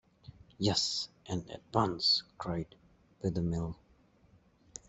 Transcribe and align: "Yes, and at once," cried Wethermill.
"Yes, 0.57 1.09
and 1.27 1.47
at 1.51 1.61
once," 1.75 2.23
cried 2.39 2.73
Wethermill. 3.21 3.75